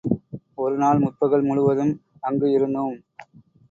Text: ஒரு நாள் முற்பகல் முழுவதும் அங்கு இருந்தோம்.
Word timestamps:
ஒரு 0.55 0.77
நாள் 0.77 0.99
முற்பகல் 0.99 1.43
முழுவதும் 1.43 1.93
அங்கு 2.21 2.51
இருந்தோம். 2.51 2.95